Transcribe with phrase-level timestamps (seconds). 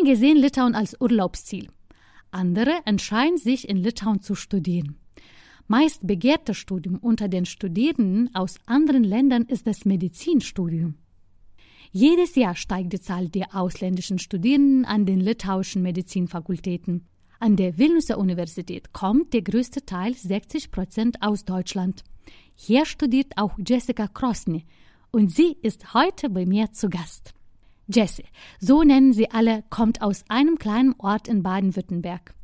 [0.00, 1.68] Einige sehen Litauen als Urlaubsziel.
[2.30, 4.96] Andere entscheiden sich in Litauen zu studieren.
[5.66, 10.94] Meist begehrtes Studium unter den Studierenden aus anderen Ländern ist das Medizinstudium.
[11.92, 17.06] Jedes Jahr steigt die Zahl der ausländischen Studierenden an den litauischen Medizinfakultäten.
[17.38, 22.04] An der Vilniuser Universität kommt der größte Teil 60 Prozent aus Deutschland.
[22.54, 24.64] Hier studiert auch Jessica Krosny
[25.10, 27.34] und sie ist heute bei mir zu Gast.
[27.92, 28.24] Jessie,
[28.58, 32.34] so nennen sie alle, kommt aus einem kleinen Ort in Baden-Württemberg.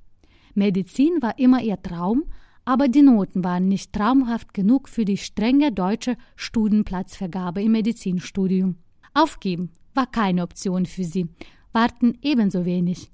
[0.55, 2.25] Medizin war immer ihr Traum,
[2.65, 8.77] aber die Noten waren nicht traumhaft genug für die strenge deutsche Studienplatzvergabe im Medizinstudium.
[9.15, 11.29] Aufgeben war keine Option für sie,
[11.73, 13.13] warten ebenso wenig.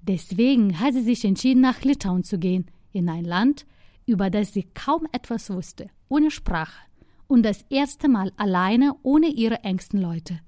[0.00, 3.66] Deswegen hat sie sich entschieden, nach Litauen zu gehen, in ein Land,
[4.06, 6.86] über das sie kaum etwas wusste, ohne Sprache
[7.26, 10.40] und das erste Mal alleine ohne ihre engsten Leute.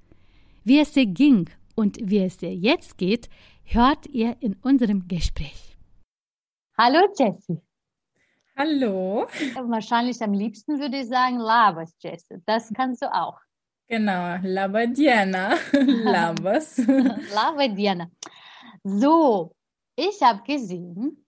[0.63, 3.29] Wie es ihr ging und wie es ihr jetzt geht,
[3.63, 5.77] hört ihr in unserem Gespräch.
[6.77, 7.61] Hallo Jessie.
[8.57, 9.27] Hallo.
[9.69, 12.41] Wahrscheinlich am liebsten würde ich sagen Labas, Jessie.
[12.45, 13.39] Das kannst du auch.
[13.87, 15.55] Genau, Labadiana.
[15.71, 16.77] Labas.
[17.33, 18.11] Labadiana.
[18.83, 19.55] So,
[19.95, 21.25] ich habe gesehen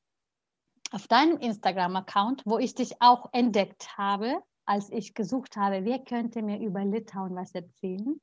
[0.92, 6.42] auf deinem Instagram-Account, wo ich dich auch entdeckt habe, als ich gesucht habe, wer könnte
[6.42, 8.20] mir über Litauen was erzählen,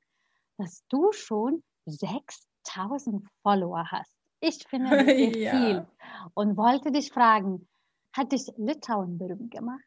[0.58, 4.12] dass du schon 6000 Follower hast.
[4.40, 5.50] Ich finde das sehr ja.
[5.50, 5.86] viel
[6.34, 7.66] und wollte dich fragen,
[8.12, 9.84] hat dich Litauen berühmt gemacht?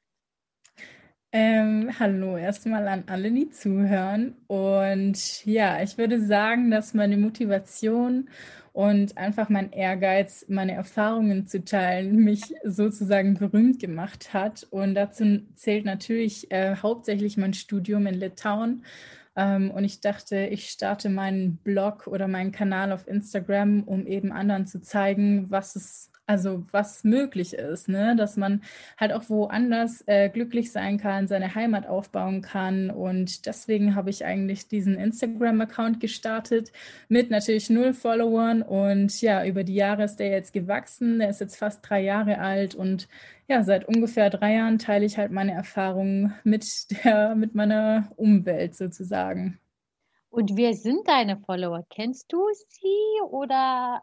[1.33, 4.35] Ähm, hallo erstmal an alle, die zuhören.
[4.47, 8.29] Und ja, ich würde sagen, dass meine Motivation
[8.73, 14.67] und einfach mein Ehrgeiz, meine Erfahrungen zu teilen, mich sozusagen berühmt gemacht hat.
[14.71, 18.83] Und dazu zählt natürlich äh, hauptsächlich mein Studium in Litauen.
[19.35, 24.31] Ähm, und ich dachte, ich starte meinen Blog oder meinen Kanal auf Instagram, um eben
[24.31, 28.15] anderen zu zeigen, was es also was möglich ist, ne?
[28.15, 28.61] dass man
[28.97, 32.89] halt auch woanders äh, glücklich sein kann, seine Heimat aufbauen kann.
[32.89, 36.71] Und deswegen habe ich eigentlich diesen Instagram-Account gestartet
[37.09, 38.61] mit natürlich null Followern.
[38.61, 41.19] Und ja, über die Jahre ist der jetzt gewachsen.
[41.19, 43.07] Der ist jetzt fast drei Jahre alt und
[43.47, 46.65] ja, seit ungefähr drei Jahren teile ich halt meine Erfahrungen mit
[47.03, 49.59] der, mit meiner Umwelt sozusagen.
[50.29, 51.85] Und wer sind deine Follower?
[51.89, 54.01] Kennst du sie oder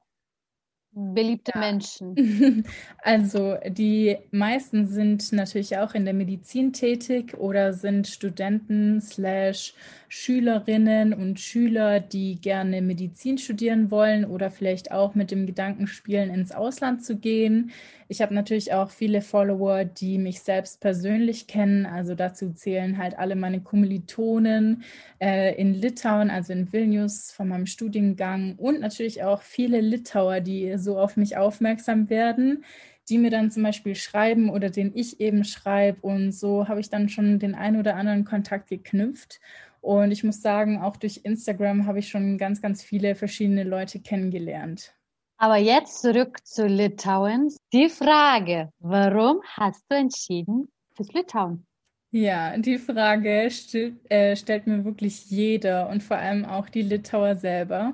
[0.93, 1.61] beliebte ja.
[1.61, 2.65] Menschen?
[3.03, 9.75] Also die meisten sind natürlich auch in der Medizin tätig oder sind Studenten slash
[10.09, 16.31] Schülerinnen und Schüler, die gerne Medizin studieren wollen oder vielleicht auch mit dem Gedanken spielen,
[16.31, 17.73] ins Ausland zu gehen.
[18.11, 21.85] Ich habe natürlich auch viele Follower, die mich selbst persönlich kennen.
[21.85, 24.83] Also dazu zählen halt alle meine Kommilitonen
[25.21, 30.78] äh, in Litauen, also in Vilnius von meinem Studiengang und natürlich auch viele Litauer, die
[30.79, 32.65] so auf mich aufmerksam werden
[33.09, 36.01] die mir dann zum Beispiel schreiben oder den ich eben schreibe.
[36.03, 39.41] Und so habe ich dann schon den einen oder anderen Kontakt geknüpft.
[39.81, 44.01] Und ich muss sagen, auch durch Instagram habe ich schon ganz, ganz viele verschiedene Leute
[44.01, 44.95] kennengelernt.
[45.39, 47.55] Aber jetzt zurück zu Litauen.
[47.73, 51.65] Die Frage, warum hast du entschieden fürs Litauen?
[52.11, 53.77] Ja, die Frage st
[54.09, 57.93] äh, stellt mir wirklich jeder und vor allem auch die Litauer selber,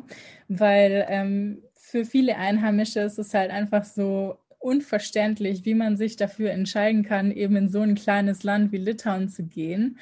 [0.48, 1.62] weil ähm,
[1.94, 7.30] für viele Einheimische ist es halt einfach so unverständlich, wie man sich dafür entscheiden kann,
[7.30, 10.00] eben in so ein kleines Land wie Litauen zu gehen.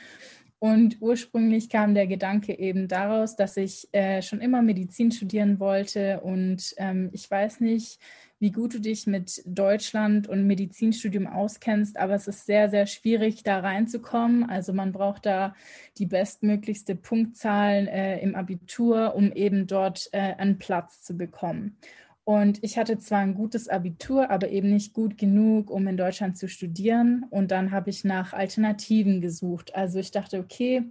[0.58, 6.20] Und ursprünglich kam der Gedanke eben daraus, dass ich äh, schon immer Medizin studieren wollte.
[6.20, 7.98] Und ähm, ich weiß nicht,
[8.42, 13.44] wie gut du dich mit Deutschland und Medizinstudium auskennst, aber es ist sehr, sehr schwierig,
[13.44, 14.50] da reinzukommen.
[14.50, 15.54] Also man braucht da
[15.98, 21.76] die bestmöglichste Punktzahl äh, im Abitur, um eben dort äh, einen Platz zu bekommen.
[22.24, 26.38] Und ich hatte zwar ein gutes Abitur, aber eben nicht gut genug, um in Deutschland
[26.38, 27.26] zu studieren.
[27.30, 29.74] Und dann habe ich nach Alternativen gesucht.
[29.74, 30.84] Also ich dachte, okay,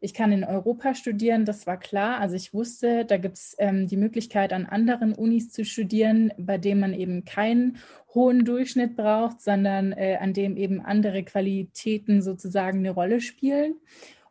[0.00, 2.20] ich kann in Europa studieren, das war klar.
[2.20, 6.56] Also ich wusste, da gibt es ähm, die Möglichkeit, an anderen Unis zu studieren, bei
[6.56, 7.76] denen man eben keinen
[8.14, 13.74] hohen Durchschnitt braucht, sondern äh, an dem eben andere Qualitäten sozusagen eine Rolle spielen.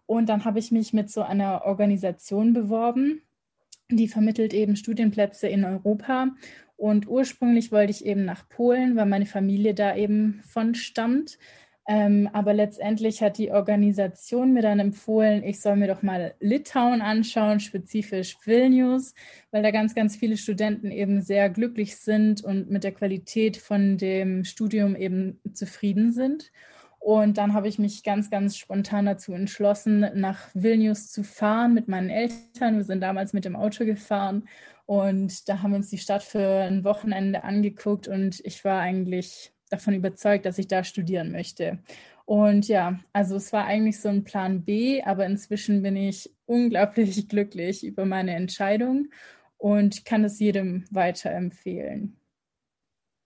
[0.07, 3.21] Und dann habe ich mich mit so einer Organisation beworben
[3.89, 6.29] Die vermittelt eben Studienplätze in Europa.
[6.75, 11.39] Und ursprünglich wollte ich eben nach Polen, weil meine Familie da eben von stammt.
[11.89, 17.01] Ähm, aber letztendlich hat die Organisation mir dann empfohlen, ich soll mir doch mal Litauen
[17.01, 19.15] anschauen, spezifisch Vilnius,
[19.51, 23.97] weil da ganz, ganz viele Studenten eben sehr glücklich sind und mit der Qualität von
[23.97, 26.51] dem Studium eben zufrieden sind.
[27.07, 31.87] Und dann habe ich mich ganz, ganz spontan dazu entschlossen, nach Vilnius zu fahren mit
[31.87, 32.75] meinen Eltern.
[32.75, 34.45] Wir sind damals mit dem Auto gefahren
[34.85, 39.53] und da haben wir uns die Stadt für ein Wochenende angeguckt und ich war eigentlich
[39.69, 41.79] davon überzeugt, dass ich da studieren möchte.
[42.25, 47.25] Und ja, also es war eigentlich so ein Plan B, aber inzwischen bin ich unglaublich
[47.29, 49.07] glücklich über meine Entscheidung
[49.55, 52.17] und kann es jedem weiterempfehlen.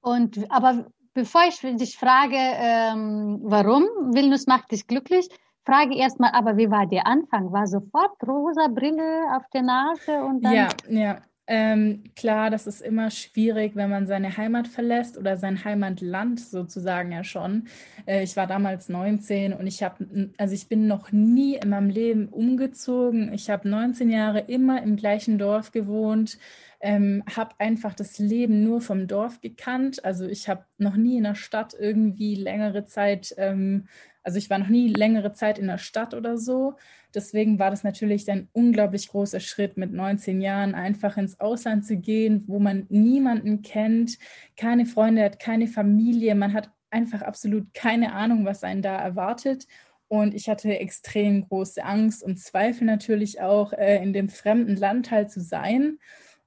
[0.02, 5.28] Und aber bevor ich dich frage, ähm, warum Vilnius macht dich glücklich,
[5.66, 7.52] frage erstmal, aber wie war der Anfang?
[7.52, 10.54] War sofort rosa Brille auf der Nase und dann?
[10.54, 11.22] Ja, ja.
[11.54, 17.12] Ähm, klar, das ist immer schwierig, wenn man seine Heimat verlässt oder sein Heimatland sozusagen
[17.12, 17.68] ja schon.
[18.06, 21.90] Äh, ich war damals 19 und ich habe, also ich bin noch nie in meinem
[21.90, 23.34] Leben umgezogen.
[23.34, 26.38] Ich habe 19 Jahre immer im gleichen Dorf gewohnt,
[26.82, 30.04] ähm, habe einfach das Leben nur vom Dorf gekannt.
[30.04, 33.88] Also ich habe noch nie in der Stadt irgendwie längere Zeit ähm,
[34.24, 36.76] also ich war noch nie längere Zeit in der Stadt oder so.
[37.14, 41.98] Deswegen war das natürlich ein unglaublich großer Schritt mit 19 Jahren, einfach ins Ausland zu
[41.98, 44.18] gehen, wo man niemanden kennt,
[44.56, 46.36] keine Freunde hat, keine Familie.
[46.36, 49.68] Man hat einfach absolut keine Ahnung, was einen da erwartet.
[50.08, 55.10] Und ich hatte extrem große Angst und Zweifel natürlich auch, äh, in dem fremden Land
[55.10, 56.00] halt zu sein.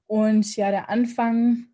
[0.07, 1.67] Und ja, der Anfang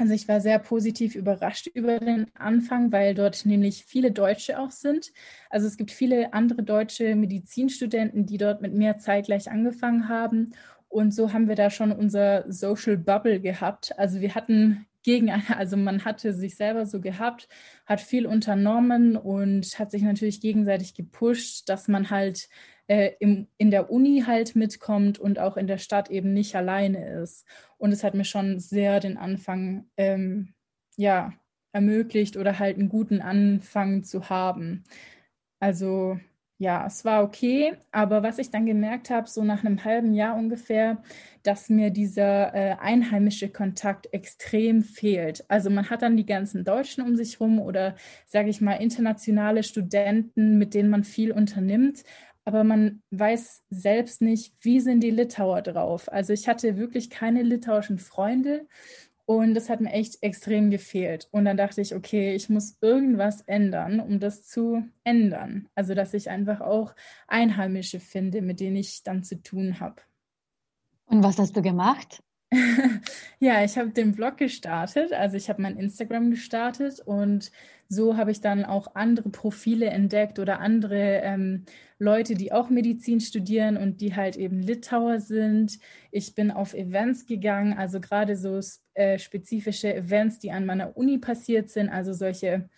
[0.00, 4.70] also ich war sehr positiv überrascht über den Anfang, weil dort nämlich viele Deutsche auch
[4.70, 5.12] sind.
[5.50, 10.52] Also es gibt viele andere deutsche Medizinstudenten, die dort mit mir zeitgleich angefangen haben.
[10.88, 13.98] Und so haben wir da schon unser Social Bubble gehabt.
[13.98, 17.48] Also wir hatten gegen, also man hatte sich selber so gehabt,
[17.84, 22.48] hat viel unternommen und hat sich natürlich gegenseitig gepusht, dass man halt
[22.88, 27.20] äh, im, in der Uni halt mitkommt und auch in der Stadt eben nicht alleine
[27.20, 27.46] ist.
[27.76, 30.54] Und es hat mir schon sehr den Anfang ähm,
[30.96, 31.32] ja,
[31.72, 34.84] ermöglicht oder halt einen guten Anfang zu haben.
[35.60, 36.18] Also
[36.60, 40.36] ja, es war okay, aber was ich dann gemerkt habe, so nach einem halben Jahr
[40.36, 41.02] ungefähr,
[41.44, 45.44] dass mir dieser äh, einheimische Kontakt extrem fehlt.
[45.48, 47.94] Also man hat dann die ganzen Deutschen um sich rum oder
[48.26, 52.02] sage ich mal internationale Studenten, mit denen man viel unternimmt,
[52.44, 56.10] aber man weiß selbst nicht, wie sind die Litauer drauf.
[56.10, 58.66] Also ich hatte wirklich keine litauischen Freunde
[59.28, 61.28] und das hat mir echt extrem gefehlt.
[61.32, 65.68] Und dann dachte ich, okay, ich muss irgendwas ändern, um das zu ändern.
[65.74, 66.94] Also dass ich einfach auch
[67.26, 69.96] Einheimische finde, mit denen ich dann zu tun habe.
[71.04, 72.22] Und was hast du gemacht?
[73.40, 77.50] ja, ich habe den Blog gestartet, also ich habe mein Instagram gestartet und
[77.90, 81.64] so habe ich dann auch andere Profile entdeckt oder andere ähm,
[81.98, 85.78] Leute, die auch Medizin studieren und die halt eben Litauer sind.
[86.10, 88.60] Ich bin auf Events gegangen, also gerade so
[88.94, 92.68] äh, spezifische Events, die an meiner Uni passiert sind, also solche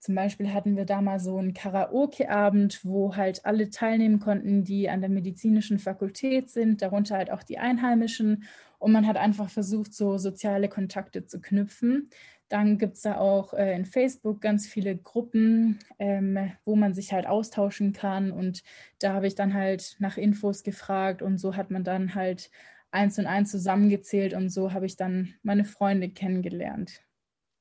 [0.00, 4.88] zum Beispiel hatten wir da mal so einen Karaoke-Abend, wo halt alle teilnehmen konnten, die
[4.88, 8.44] an der medizinischen Fakultät sind, darunter halt auch die Einheimischen.
[8.78, 12.10] Und man hat einfach versucht, so soziale Kontakte zu knüpfen.
[12.48, 17.12] Dann gibt es da auch äh, in Facebook ganz viele Gruppen, ähm, wo man sich
[17.12, 18.30] halt austauschen kann.
[18.30, 18.62] Und
[19.00, 22.50] da habe ich dann halt nach Infos gefragt und so hat man dann halt
[22.90, 27.02] eins und eins zusammengezählt und so habe ich dann meine Freunde kennengelernt.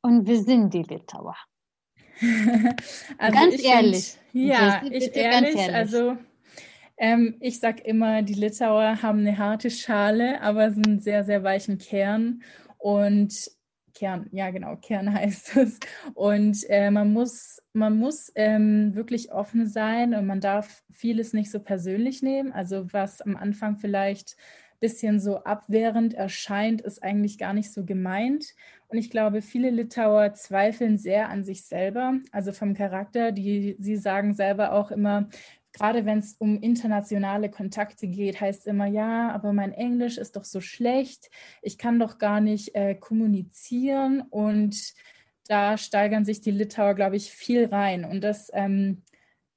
[0.01, 1.36] Und wir sind die Litauer.
[3.17, 4.17] also ganz ehrlich.
[4.31, 6.17] Find, ja, ich ehrlich, ehrlich, also
[6.98, 11.44] ähm, ich sag immer, die Litauer haben eine harte Schale, aber sind einen sehr, sehr
[11.44, 12.42] weichen Kern.
[12.77, 13.51] Und
[13.94, 15.80] Kern, ja genau, Kern heißt es.
[16.13, 21.51] Und äh, man muss, man muss ähm, wirklich offen sein und man darf vieles nicht
[21.51, 22.51] so persönlich nehmen.
[22.51, 27.86] Also was am Anfang vielleicht ein bisschen so abwehrend erscheint, ist eigentlich gar nicht so
[27.86, 28.56] gemeint.
[28.88, 33.32] Und ich glaube, viele Litauer zweifeln sehr an sich selber, also vom Charakter.
[33.32, 35.27] Die, sie sagen selber auch immer,
[35.77, 40.43] gerade wenn es um internationale Kontakte geht, heißt immer, ja, aber mein Englisch ist doch
[40.43, 41.29] so schlecht,
[41.62, 44.93] ich kann doch gar nicht äh, kommunizieren und
[45.48, 48.03] da steigern sich die Litauer, glaube ich, viel rein.
[48.05, 49.03] Und das, ähm,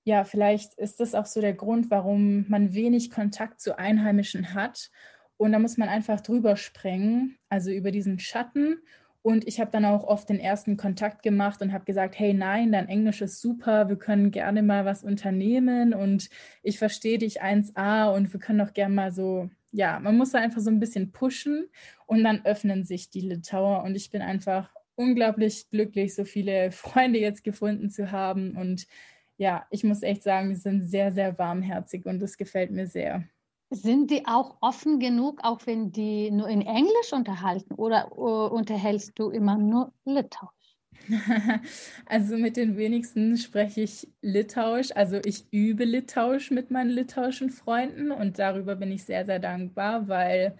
[0.05, 4.91] ja, vielleicht ist das auch so der Grund, warum man wenig Kontakt zu Einheimischen hat.
[5.37, 8.79] Und da muss man einfach drüber springen, also über diesen Schatten
[9.23, 12.73] und ich habe dann auch oft den ersten Kontakt gemacht und habe gesagt, hey nein,
[12.73, 16.31] dein Englisch ist super, wir können gerne mal was unternehmen und
[16.63, 20.39] ich verstehe dich 1a und wir können doch gerne mal so ja, man muss da
[20.39, 21.69] einfach so ein bisschen pushen
[22.07, 27.19] und dann öffnen sich die Litauer und ich bin einfach unglaublich glücklich, so viele Freunde
[27.19, 28.87] jetzt gefunden zu haben und
[29.37, 33.25] ja, ich muss echt sagen, die sind sehr, sehr warmherzig und das gefällt mir sehr.
[33.73, 39.17] Sind die auch offen genug, auch wenn die nur in Englisch unterhalten oder uh, unterhältst
[39.17, 40.77] du immer nur Litauisch?
[42.07, 44.95] Also mit den wenigsten spreche ich Litauisch.
[44.97, 50.09] Also ich übe Litauisch mit meinen litauischen Freunden und darüber bin ich sehr, sehr dankbar,
[50.09, 50.57] weil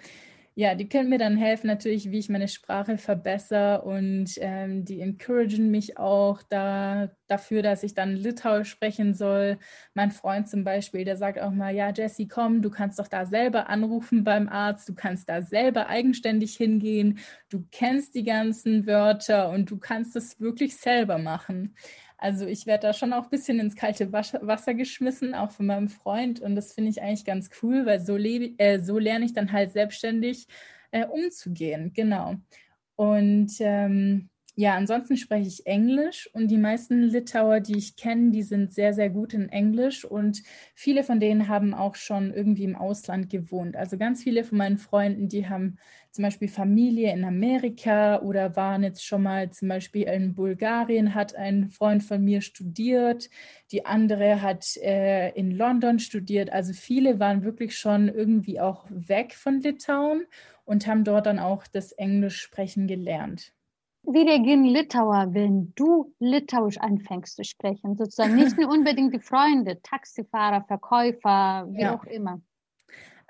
[0.55, 5.01] ja, die können mir dann helfen, natürlich, wie ich meine Sprache verbessere und ähm, die
[5.01, 9.59] encouragen mich auch da, dafür, dass ich dann Litauisch sprechen soll.
[9.95, 13.27] Mein Freund zum Beispiel, der sagt auch mal, ja, Jessie, komm, du kannst doch da
[13.27, 19.51] selber anrufen beim Arzt, du kannst da selber eigenständig hingehen, du kennst die ganzen Wörter
[19.51, 21.75] und du kannst es wirklich selber machen.
[22.21, 25.89] Also ich werde da schon auch ein bisschen ins kalte Wasser geschmissen, auch von meinem
[25.89, 26.39] Freund.
[26.41, 29.73] Und das finde ich eigentlich ganz cool, weil so, äh, so lerne ich dann halt
[29.73, 30.47] selbstständig
[30.91, 31.93] äh, umzugehen.
[31.95, 32.37] Genau.
[32.97, 38.43] Und ähm, ja, ansonsten spreche ich Englisch und die meisten Litauer, die ich kenne, die
[38.43, 40.43] sind sehr, sehr gut in Englisch und
[40.75, 43.77] viele von denen haben auch schon irgendwie im Ausland gewohnt.
[43.77, 45.79] Also ganz viele von meinen Freunden, die haben
[46.11, 51.37] zum Beispiel Familie in Amerika oder waren jetzt schon mal zum Beispiel in Bulgarien, hat
[51.37, 53.31] ein Freund von mir studiert,
[53.71, 56.53] die andere hat äh, in London studiert.
[56.53, 60.27] Also viele waren wirklich schon irgendwie auch weg von Litauen
[60.65, 63.53] und haben dort dann auch das Englisch sprechen gelernt.
[64.03, 67.97] Wie reagieren Litauer, wenn du Litauisch anfängst zu sprechen?
[67.97, 71.95] Sozusagen nicht nur unbedingt die Freunde, Taxifahrer, Verkäufer, wie ja.
[71.95, 72.41] auch immer.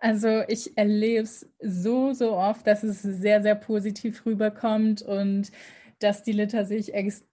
[0.00, 5.52] Also ich erlebe es so, so oft, dass es sehr, sehr positiv rüberkommt und
[5.99, 6.92] dass die Litauer sich,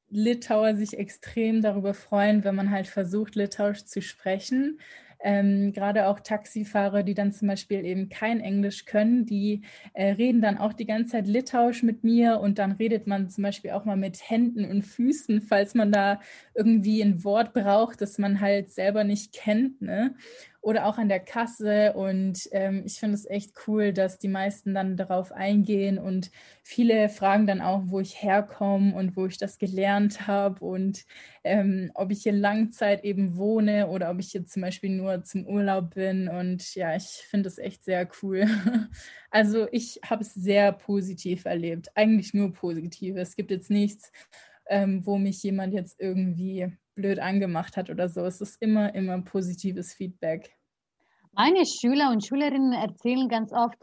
[0.09, 4.79] Litauer sich extrem darüber freuen, wenn man halt versucht, Litauisch zu sprechen.
[5.19, 10.41] Ähm, Gerade auch Taxifahrer, die dann zum Beispiel eben kein Englisch können, die äh, reden
[10.41, 13.85] dann auch die ganze Zeit Litauisch mit mir und dann redet man zum Beispiel auch
[13.85, 16.19] mal mit Händen und Füßen, falls man da
[16.53, 19.81] irgendwie ein Wort braucht, das man halt selber nicht kennt.
[19.81, 20.15] Ne?
[20.61, 21.93] Oder auch an der Kasse.
[21.93, 26.31] Und ähm, ich finde es echt cool, dass die meisten dann darauf eingehen und
[26.63, 31.05] viele fragen dann auch, wo ich herkomme und wo ich das gelernt habe und
[31.43, 35.45] ähm, ob ich hier Langzeit eben wohne oder ob ich hier zum Beispiel nur zum
[35.47, 36.27] Urlaub bin.
[36.27, 38.45] Und ja, ich finde es echt sehr cool.
[39.29, 43.17] Also ich habe es sehr positiv erlebt, eigentlich nur positiv.
[43.17, 44.11] Es gibt jetzt nichts,
[44.67, 48.25] ähm, wo mich jemand jetzt irgendwie blöd angemacht hat oder so.
[48.25, 50.57] Es ist immer, immer positives Feedback.
[51.31, 53.77] Meine Schüler und Schülerinnen erzählen ganz oft,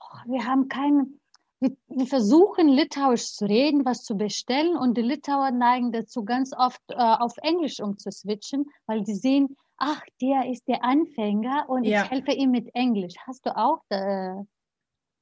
[0.00, 1.20] oh, wir haben keinen,
[1.60, 6.52] wir, wir, versuchen Litauisch zu reden, was zu bestellen und die Litauer neigen dazu ganz
[6.56, 12.04] oft äh, auf Englisch umzuswitchen, weil die sehen, ach, der ist der Anfänger und ja.
[12.04, 13.14] ich helfe ihm mit Englisch.
[13.26, 14.34] Hast du auch äh,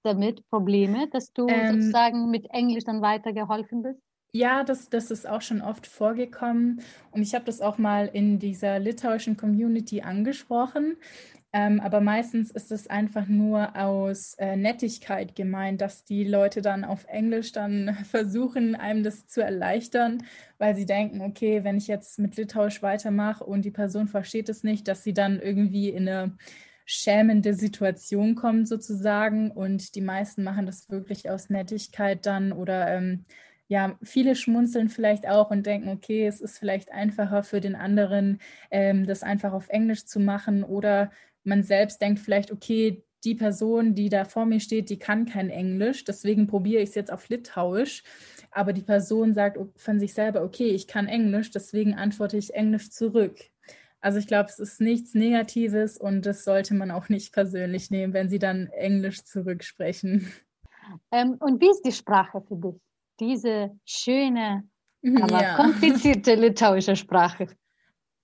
[0.02, 4.02] damit Probleme, dass du ähm, sozusagen mit Englisch dann weitergeholfen bist?
[4.34, 8.38] Ja, das, das ist auch schon oft vorgekommen und ich habe das auch mal in
[8.38, 10.96] dieser litauischen Community angesprochen.
[11.54, 16.82] Ähm, aber meistens ist es einfach nur aus äh, Nettigkeit gemeint, dass die Leute dann
[16.84, 20.22] auf Englisch dann versuchen, einem das zu erleichtern,
[20.56, 24.62] weil sie denken, okay, wenn ich jetzt mit Litauisch weitermache und die Person versteht es
[24.64, 26.36] nicht, dass sie dann irgendwie in eine
[26.86, 29.50] schämende Situation kommt sozusagen.
[29.50, 33.26] Und die meisten machen das wirklich aus Nettigkeit dann oder ähm,
[33.72, 38.38] ja, viele schmunzeln vielleicht auch und denken, okay, es ist vielleicht einfacher für den anderen,
[38.70, 41.10] ähm, das einfach auf Englisch zu machen oder
[41.42, 45.48] man selbst denkt vielleicht, okay, die Person, die da vor mir steht, die kann kein
[45.48, 48.02] Englisch, deswegen probiere ich es jetzt auf Litauisch.
[48.50, 52.90] Aber die Person sagt von sich selber, okay, ich kann Englisch, deswegen antworte ich Englisch
[52.90, 53.38] zurück.
[54.02, 58.12] Also ich glaube, es ist nichts Negatives und das sollte man auch nicht persönlich nehmen,
[58.12, 60.30] wenn sie dann Englisch zurücksprechen.
[61.10, 62.91] Ähm, und wie ist die Sprache für dich?
[63.20, 64.64] Diese schöne,
[65.04, 65.56] aber ja.
[65.56, 67.48] komplizierte litauische Sprache.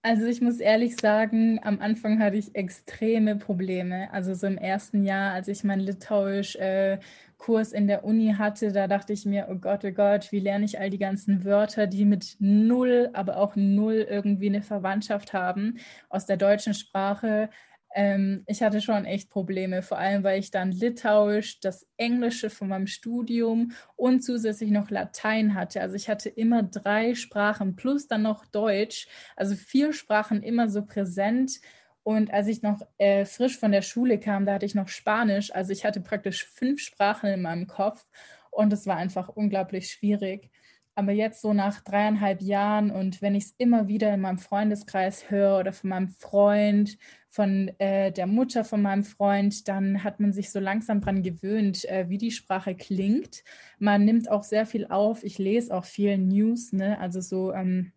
[0.02, 4.10] Also ich muss ehrlich sagen, am Anfang hatte ich extreme Probleme.
[4.12, 8.86] Also so im ersten Jahr, als ich meinen Litauisch-Kurs äh, in der Uni hatte, da
[8.86, 12.04] dachte ich mir, oh Gott, oh Gott, wie lerne ich all die ganzen Wörter, die
[12.04, 15.78] mit null, aber auch null irgendwie eine Verwandtschaft haben
[16.08, 17.50] aus der deutschen Sprache.
[17.94, 22.68] Ähm, ich hatte schon echt Probleme, vor allem weil ich dann Litauisch, das Englische von
[22.68, 25.80] meinem Studium und zusätzlich noch Latein hatte.
[25.80, 30.84] Also ich hatte immer drei Sprachen plus dann noch Deutsch, also vier Sprachen immer so
[30.84, 31.60] präsent.
[32.02, 35.54] Und als ich noch äh, frisch von der Schule kam, da hatte ich noch Spanisch.
[35.54, 38.06] Also ich hatte praktisch fünf Sprachen in meinem Kopf
[38.50, 40.50] und es war einfach unglaublich schwierig.
[40.98, 45.30] Aber jetzt so nach dreieinhalb Jahren und wenn ich es immer wieder in meinem Freundeskreis
[45.30, 50.32] höre oder von meinem Freund, von äh, der Mutter von meinem Freund, dann hat man
[50.32, 53.44] sich so langsam daran gewöhnt, äh, wie die Sprache klingt.
[53.78, 55.22] Man nimmt auch sehr viel auf.
[55.22, 56.98] Ich lese auch viel News, ne?
[56.98, 57.92] also so ähm,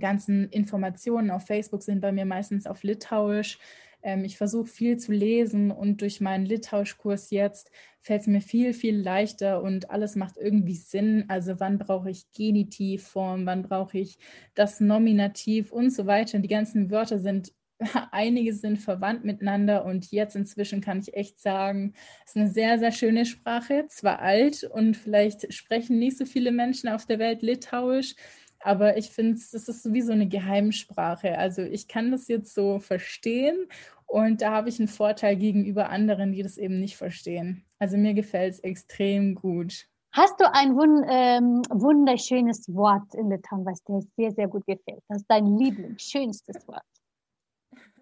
[0.00, 3.58] ganzen Informationen auf Facebook sind bei mir meistens auf Litauisch.
[4.02, 8.72] Ähm, ich versuche viel zu lesen und durch meinen Litauischkurs jetzt fällt es mir viel,
[8.72, 11.24] viel leichter und alles macht irgendwie Sinn.
[11.28, 14.18] Also wann brauche ich Genitivform, wann brauche ich
[14.54, 16.36] das Nominativ und so weiter.
[16.36, 17.52] Und die ganzen Wörter sind
[18.10, 22.78] einige sind verwandt miteinander und jetzt inzwischen kann ich echt sagen, es ist eine sehr,
[22.78, 27.42] sehr schöne Sprache, zwar alt und vielleicht sprechen nicht so viele Menschen auf der Welt
[27.42, 28.14] Litauisch,
[28.66, 31.38] aber ich finde, es ist sowieso eine Geheimsprache.
[31.38, 33.68] Also ich kann das jetzt so verstehen
[34.06, 37.64] und da habe ich einen Vorteil gegenüber anderen, die das eben nicht verstehen.
[37.78, 39.86] Also mir gefällt es extrem gut.
[40.12, 45.02] Hast du ein wund ähm, wunderschönes Wort in Litauen, was dir sehr, sehr gut gefällt?
[45.08, 46.82] Das ist dein Lieblings, schönstes Wort.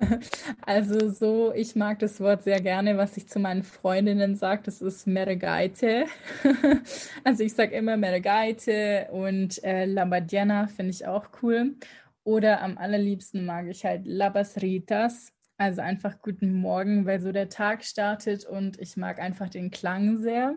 [0.66, 4.82] Also so, ich mag das Wort sehr gerne, was ich zu meinen Freundinnen sage, das
[4.82, 6.06] ist Meregaite.
[7.24, 11.76] Also ich sage immer Meregaite und äh, Labadiana finde ich auch cool.
[12.24, 17.48] Oder am allerliebsten mag ich halt Labas Ritas, also einfach guten Morgen, weil so der
[17.48, 20.56] Tag startet und ich mag einfach den Klang sehr.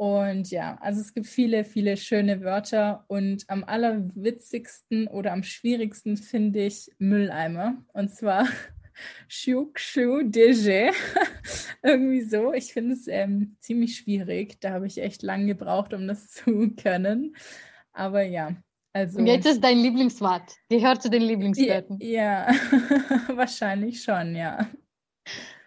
[0.00, 6.16] Und ja, also es gibt viele, viele schöne Wörter und am allerwitzigsten oder am schwierigsten
[6.16, 7.84] finde ich Mülleimer.
[7.92, 8.48] Und zwar
[9.28, 10.92] Shukshu Deje.
[11.82, 12.54] Irgendwie so.
[12.54, 14.58] Ich finde es ähm, ziemlich schwierig.
[14.60, 17.36] Da habe ich echt lange gebraucht, um das zu können.
[17.92, 18.56] Aber ja,
[18.94, 19.20] also.
[19.20, 20.56] Jetzt ist dein Lieblingswort.
[20.70, 21.98] Gehört zu den Lieblingswörtern.
[22.00, 22.56] Ja, ja.
[23.36, 24.66] wahrscheinlich schon, ja.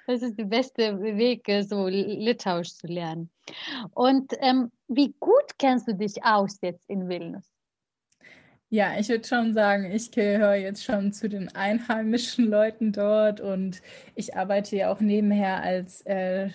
[0.07, 3.29] Das ist der beste Weg, so Litauisch zu lernen.
[3.93, 7.53] Und ähm, wie gut kennst du dich aus jetzt in Vilnius?
[8.69, 13.83] Ja, ich würde schon sagen, ich gehöre jetzt schon zu den einheimischen Leuten dort und
[14.15, 16.49] ich arbeite ja auch nebenher als äh,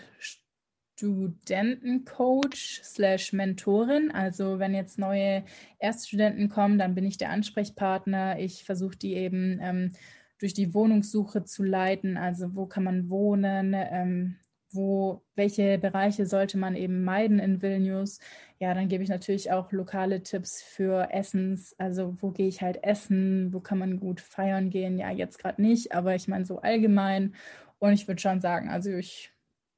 [0.99, 4.11] Studentencoach slash Mentorin.
[4.11, 5.45] Also wenn jetzt neue
[5.79, 8.41] Erststudenten kommen, dann bin ich der Ansprechpartner.
[8.41, 9.93] Ich versuche die eben ähm,
[10.41, 12.17] durch die Wohnungssuche zu leiten.
[12.17, 14.39] Also wo kann man wohnen, ähm,
[14.71, 18.21] wo, welche Bereiche sollte man eben meiden in Vilnius.
[18.59, 21.75] Ja, dann gebe ich natürlich auch lokale Tipps für Essens.
[21.79, 24.99] Also wo gehe ich halt essen, wo kann man gut feiern gehen.
[24.99, 27.35] Ja, jetzt gerade nicht, aber ich meine so allgemein.
[27.79, 29.33] Und ich würde schon sagen, also ich,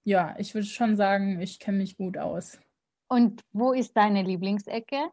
[0.04, 2.58] ja, ich würde schon sagen, ich kenne mich gut aus.
[3.08, 5.10] Und wo ist deine Lieblingsecke?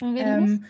[0.00, 0.50] In Vilnius?
[0.50, 0.66] Ähm,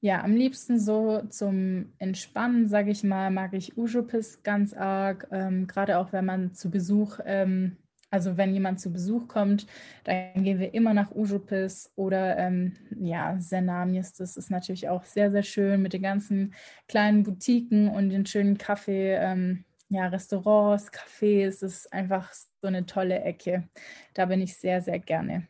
[0.00, 5.28] ja, am liebsten so zum Entspannen, sage ich mal, mag ich Ujupis ganz arg.
[5.30, 7.76] Ähm, Gerade auch, wenn man zu Besuch, ähm,
[8.10, 9.66] also wenn jemand zu Besuch kommt,
[10.04, 14.14] dann gehen wir immer nach Ujupis oder ähm, ja, Senamjes.
[14.14, 16.54] Das ist natürlich auch sehr, sehr schön mit den ganzen
[16.88, 19.14] kleinen Boutiquen und den schönen Kaffee.
[19.16, 23.68] Ähm, ja, Restaurants, Cafés, das ist einfach so eine tolle Ecke.
[24.14, 25.49] Da bin ich sehr, sehr gerne.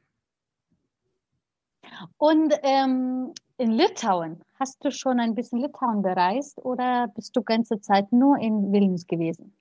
[2.18, 7.80] Und ähm, in Litauen, hast du schon ein bisschen Litauen bereist oder bist du ganze
[7.80, 9.54] Zeit nur in Vilnius gewesen?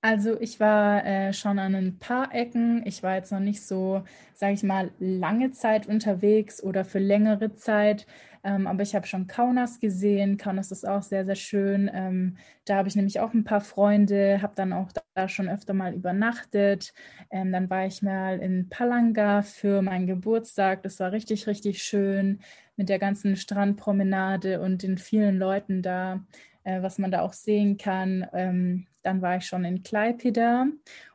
[0.00, 2.86] Also ich war äh, schon an ein paar Ecken.
[2.86, 4.02] Ich war jetzt noch nicht so,
[4.32, 8.06] sage ich mal, lange Zeit unterwegs oder für längere Zeit.
[8.44, 10.36] Ähm, aber ich habe schon Kaunas gesehen.
[10.36, 11.90] Kaunas ist auch sehr, sehr schön.
[11.92, 15.74] Ähm, da habe ich nämlich auch ein paar Freunde, habe dann auch da schon öfter
[15.74, 16.92] mal übernachtet.
[17.30, 20.82] Ähm, dann war ich mal in Palanga für meinen Geburtstag.
[20.82, 22.40] Das war richtig, richtig schön
[22.76, 26.24] mit der ganzen Strandpromenade und den vielen Leuten da,
[26.64, 28.26] äh, was man da auch sehen kann.
[28.32, 30.66] Ähm, dann war ich schon in Klaipeda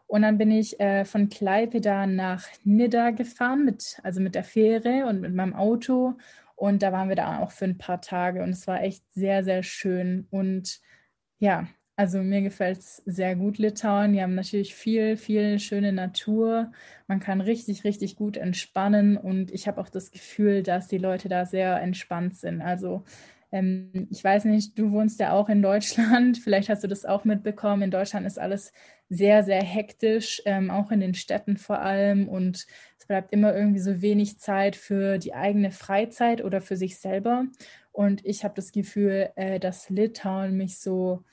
[0.07, 5.05] und dann bin ich äh, von Klaipeda nach Nidda gefahren, mit, also mit der Fähre
[5.07, 6.15] und mit meinem Auto.
[6.63, 9.43] Und da waren wir da auch für ein paar Tage und es war echt sehr,
[9.43, 10.27] sehr schön.
[10.31, 10.79] Und
[11.37, 14.13] ja, also mir gefällt es sehr gut, Litauen.
[14.13, 16.71] Die haben natürlich viel, viel schöne Natur.
[17.05, 21.27] Man kann richtig, richtig gut entspannen und ich habe auch das Gefühl, dass die Leute
[21.27, 22.61] da sehr entspannt sind.
[22.61, 23.03] Also
[23.53, 27.23] ähm, ich weiß nicht, du wohnst ja auch in Deutschland, vielleicht hast du das auch
[27.23, 27.83] mitbekommen.
[27.83, 28.73] In Deutschland ist alles
[29.09, 32.27] sehr, sehr hektisch, ähm, auch in den Städten vor allem.
[32.27, 32.65] Und
[32.99, 37.45] es bleibt immer irgendwie so wenig Zeit für die eigene Freizeit oder für sich selber.
[37.91, 41.23] Und ich habe das Gefühl, äh, dass Litauen mich so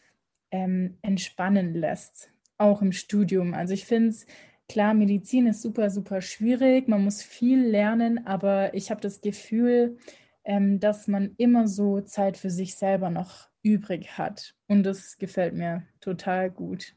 [0.50, 3.54] ähm, entspannen lässt, auch im Studium.
[3.54, 4.26] Also ich finde es,
[4.68, 9.96] klar, Medizin ist super, super schwierig, man muss viel lernen, aber ich habe das Gefühl,
[10.44, 14.54] ähm, dass man immer so Zeit für sich selber noch übrig hat.
[14.68, 16.94] Und das gefällt mir total gut.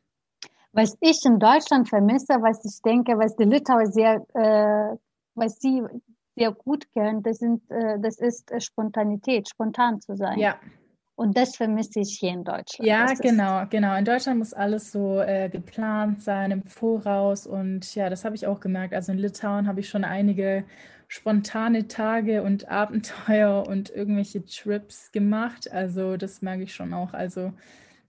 [0.71, 4.97] Was ich in Deutschland vermisse, was ich denke, was die Litauer sehr, äh,
[5.35, 5.83] was sie
[6.35, 10.39] sehr gut kenne, das, sind, äh, das ist äh, Spontanität, spontan zu sein.
[10.39, 10.55] Ja.
[11.15, 12.87] Und das vermisse ich hier in Deutschland.
[12.87, 13.95] Ja, das genau, genau.
[13.95, 17.45] In Deutschland muss alles so äh, geplant sein im Voraus.
[17.45, 18.95] Und ja, das habe ich auch gemerkt.
[18.95, 20.63] Also in Litauen habe ich schon einige
[21.07, 25.71] spontane Tage und Abenteuer und irgendwelche Trips gemacht.
[25.71, 27.13] Also das merke ich schon auch.
[27.13, 27.53] Also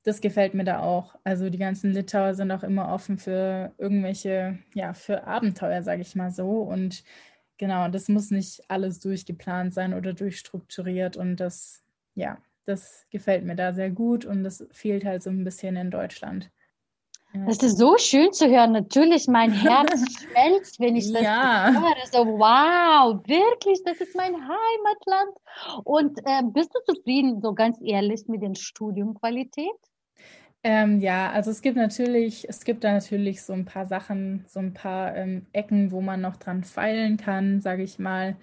[0.05, 1.15] das gefällt mir da auch.
[1.25, 6.15] Also die ganzen Litauer sind auch immer offen für irgendwelche, ja, für Abenteuer, sage ich
[6.15, 6.63] mal so.
[6.63, 7.05] Und
[7.59, 11.19] genau, das muss nicht alles durchgeplant sein oder durchstrukturiert.
[11.19, 11.83] Und das,
[12.15, 15.91] ja, das gefällt mir da sehr gut und das fehlt halt so ein bisschen in
[15.91, 16.51] Deutschland.
[17.35, 17.47] Ja.
[17.47, 18.73] Das ist so schön zu hören.
[18.73, 21.73] Natürlich, mein Herz schmelzt, wenn ich das ja.
[21.73, 22.07] höre.
[22.13, 25.37] So, wow, wirklich, das ist mein Heimatland.
[25.83, 29.73] Und äh, bist du zufrieden, so ganz ehrlich, mit der Studiumqualität?
[30.63, 34.61] Ähm, ja, also es gibt natürlich, es gibt da natürlich so ein paar Sachen, so
[34.61, 38.37] ein paar ähm, Ecken, wo man noch dran feilen kann, sage ich mal.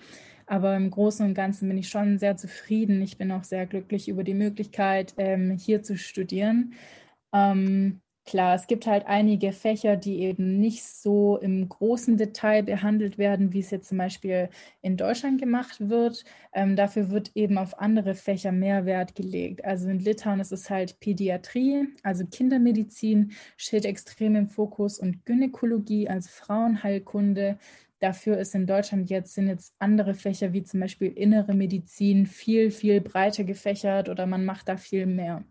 [0.52, 3.02] Aber im Großen und Ganzen bin ich schon sehr zufrieden.
[3.02, 6.74] Ich bin auch sehr glücklich über die Möglichkeit, ähm, hier zu studieren.
[7.32, 13.18] Ähm, klar, es gibt halt einige Fächer, die eben nicht so im großen Detail behandelt
[13.18, 14.50] werden, wie es jetzt zum Beispiel
[14.82, 16.26] in Deutschland gemacht wird.
[16.52, 19.64] Ähm, dafür wird eben auf andere Fächer mehr Wert gelegt.
[19.64, 26.10] Also in Litauen ist es halt Pädiatrie, also Kindermedizin steht extrem im Fokus und Gynäkologie,
[26.10, 27.58] also Frauenheilkunde
[28.02, 32.72] Dafür ist in Deutschland jetzt, sind jetzt andere Fächer wie zum Beispiel innere Medizin viel,
[32.72, 35.46] viel breiter gefächert oder man macht da viel mehr.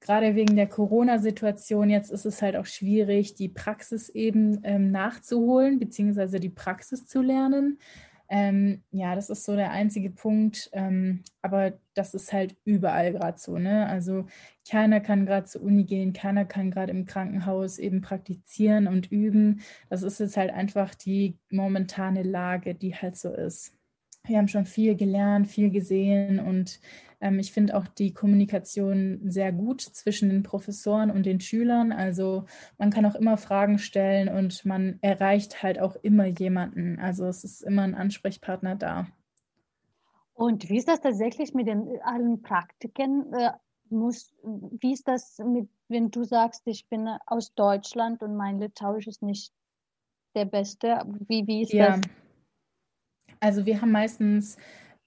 [0.00, 5.78] Gerade wegen der Corona-Situation jetzt ist es halt auch schwierig, die Praxis eben ähm, nachzuholen,
[5.78, 7.78] beziehungsweise die Praxis zu lernen.
[8.28, 10.70] Ähm, ja, das ist so der einzige Punkt.
[10.72, 13.58] Ähm, aber das ist halt überall gerade so.
[13.58, 13.86] Ne?
[13.86, 14.26] Also
[14.68, 19.60] keiner kann gerade zur Uni gehen, keiner kann gerade im Krankenhaus eben praktizieren und üben.
[19.90, 23.72] Das ist jetzt halt einfach die momentane Lage, die halt so ist.
[24.26, 26.80] Wir haben schon viel gelernt, viel gesehen und
[27.24, 31.90] ähm, ich finde auch die Kommunikation sehr gut zwischen den Professoren und den Schülern.
[31.90, 32.44] Also
[32.76, 36.98] man kann auch immer Fragen stellen und man erreicht halt auch immer jemanden.
[37.00, 39.06] Also es ist immer ein Ansprechpartner da.
[40.34, 43.32] Und wie ist das tatsächlich mit den allen Praktiken?
[43.32, 43.52] Äh,
[43.88, 49.06] muss, wie ist das mit, wenn du sagst, ich bin aus Deutschland und mein Litauisch
[49.06, 49.54] ist nicht
[50.34, 51.00] der beste?
[51.26, 51.96] Wie, wie ist ja.
[51.96, 52.00] das?
[53.40, 54.58] Also wir haben meistens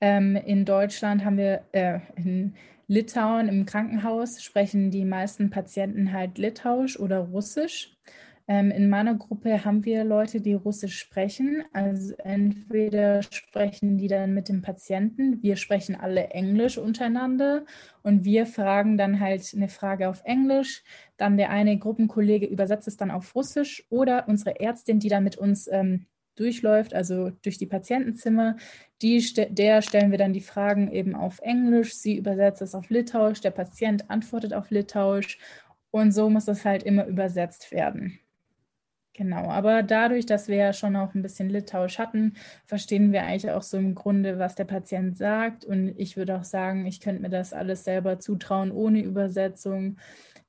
[0.02, 2.56] ähm, in Deutschland haben wir, äh, in
[2.88, 7.98] Litauen im Krankenhaus sprechen die meisten Patienten halt Litauisch oder Russisch.
[8.50, 11.66] Ähm, in meiner Gruppe haben wir Leute, die Russisch sprechen.
[11.74, 17.66] Also entweder sprechen die dann mit dem Patienten, wir sprechen alle Englisch untereinander
[18.04, 20.84] und wir fragen dann halt eine Frage auf Englisch.
[21.18, 25.38] Dann der eine Gruppenkollege übersetzt es dann auf Russisch oder unsere Ärztin, die dann mit
[25.38, 26.06] uns ähm,
[26.40, 28.58] durchläuft, also durch die Patientenzimmer,
[29.02, 33.42] die, der stellen wir dann die Fragen eben auf Englisch, sie übersetzt es auf Litauisch,
[33.42, 35.38] der Patient antwortet auf Litauisch
[35.92, 38.20] und so muss das halt immer übersetzt werden.
[39.18, 42.36] Genau, aber dadurch, dass wir ja schon auch ein bisschen Litauisch hatten,
[42.68, 45.66] verstehen wir eigentlich auch so im Grunde, was der Patient sagt.
[45.66, 49.98] Und ich würde auch sagen, ich könnte mir das alles selber zutrauen ohne Übersetzung.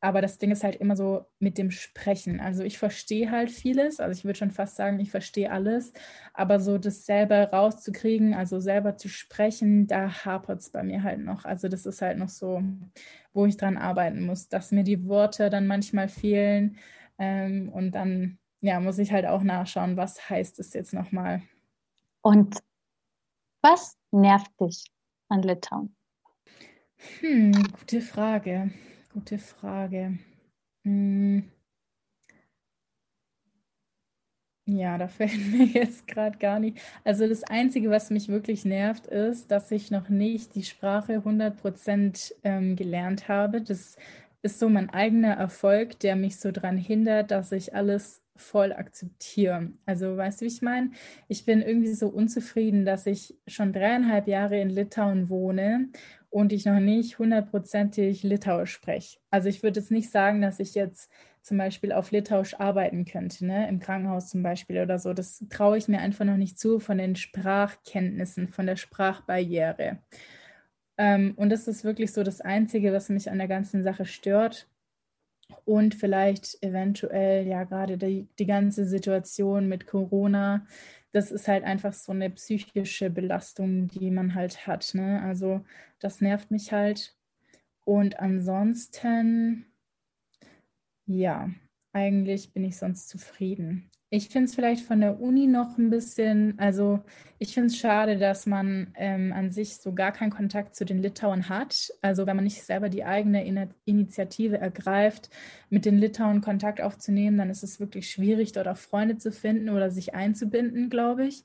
[0.01, 2.41] Aber das Ding ist halt immer so mit dem Sprechen.
[2.41, 5.93] Also ich verstehe halt vieles, also ich würde schon fast sagen, ich verstehe alles,
[6.35, 11.21] aber so das selber rauszukriegen, also selber zu sprechen, da hapert es bei mir halt
[11.21, 11.45] noch.
[11.45, 12.63] Also das ist halt noch so,
[13.33, 16.77] wo ich dran arbeiten muss, dass mir die Worte dann manchmal fehlen
[17.19, 21.43] ähm, und dann ja, muss ich halt auch nachschauen, was heißt es jetzt nochmal.
[22.23, 22.59] Und
[23.63, 24.91] was nervt dich
[25.29, 25.97] an Litauen?
[27.21, 28.71] Hm, gute Frage.
[29.13, 30.19] Gute Frage.
[30.85, 31.51] Hm.
[34.67, 36.79] Ja, da fällt mir jetzt gerade gar nicht.
[37.05, 42.35] Also das Einzige, was mich wirklich nervt, ist, dass ich noch nicht die Sprache 100%
[42.45, 43.63] ähm, gelernt habe.
[43.63, 43.97] Das
[44.43, 49.73] ist so mein eigener Erfolg, der mich so daran hindert, dass ich alles voll akzeptiere.
[49.87, 50.91] Also weißt du, wie ich meine?
[51.29, 55.89] Ich bin irgendwie so unzufrieden, dass ich schon dreieinhalb Jahre in Litauen wohne
[56.31, 59.19] und ich noch nicht hundertprozentig Litauisch spreche.
[59.31, 61.11] Also ich würde jetzt nicht sagen, dass ich jetzt
[61.43, 63.69] zum Beispiel auf Litauisch arbeiten könnte, ne?
[63.69, 65.15] im Krankenhaus zum Beispiel oder so.
[65.15, 69.99] Das traue ich mir einfach noch nicht zu von den Sprachkenntnissen, von der Sprachbarriere.
[70.99, 74.69] Ähm, und das ist wirklich so das Einzige, was mich an der ganzen Sache stört.
[75.65, 80.67] Und vielleicht eventuell ja gerade die, die ganze Situation mit Corona,
[81.13, 84.95] das ist halt einfach so eine psychische Belastung, die man halt hat.
[84.95, 85.23] Ne?
[85.23, 85.65] Also
[85.99, 87.17] das nervt mich halt.
[87.85, 89.67] Und ansonsten,
[91.07, 91.51] ja,
[91.93, 93.91] eigentlich bin ich sonst zufrieden.
[94.11, 97.01] Ich finde es vielleicht von der Uni noch ein bisschen, also
[97.39, 101.03] ich finde es schade, dass man ähm, an sich so gar keinen Kontakt zu den
[101.03, 101.93] Litauern hat.
[102.01, 105.29] Also wenn man nicht selber die eigene In Initiative ergreift,
[105.69, 109.69] mit den Litauen Kontakt aufzunehmen, dann ist es wirklich schwierig, dort auch Freunde zu finden
[109.69, 111.45] oder sich einzubinden, glaube ich.